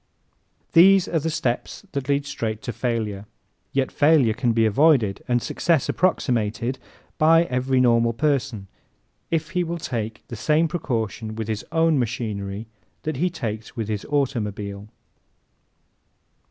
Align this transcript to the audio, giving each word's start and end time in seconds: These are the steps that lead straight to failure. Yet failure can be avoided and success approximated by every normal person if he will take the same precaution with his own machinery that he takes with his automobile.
These 0.73 1.07
are 1.07 1.19
the 1.19 1.29
steps 1.29 1.85
that 1.91 2.09
lead 2.09 2.25
straight 2.25 2.63
to 2.63 2.73
failure. 2.73 3.27
Yet 3.71 3.91
failure 3.91 4.33
can 4.33 4.51
be 4.51 4.65
avoided 4.65 5.23
and 5.27 5.43
success 5.43 5.87
approximated 5.89 6.79
by 7.19 7.43
every 7.43 7.79
normal 7.79 8.11
person 8.13 8.65
if 9.29 9.51
he 9.51 9.63
will 9.63 9.77
take 9.77 10.23
the 10.27 10.35
same 10.35 10.67
precaution 10.67 11.35
with 11.35 11.47
his 11.47 11.63
own 11.71 11.99
machinery 11.99 12.65
that 13.03 13.17
he 13.17 13.29
takes 13.29 13.75
with 13.77 13.89
his 13.89 14.03
automobile. 14.05 14.87